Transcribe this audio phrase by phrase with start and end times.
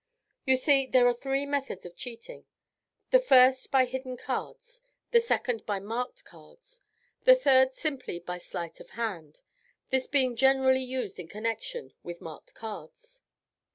[0.47, 2.45] "You see, there are three methods of cheating:
[3.11, 4.81] the first by hidden cards,
[5.11, 6.81] the second by marked cards,
[7.25, 9.41] the third simply by sleight of hand,
[9.91, 13.21] this being generally used in connection with marked cards.